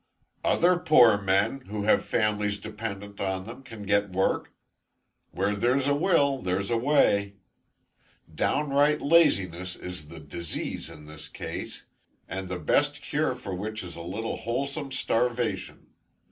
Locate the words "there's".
5.53-5.85, 6.41-6.71